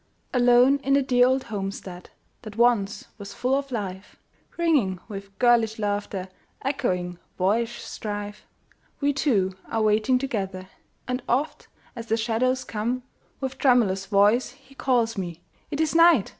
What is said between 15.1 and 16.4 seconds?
me, "It is night!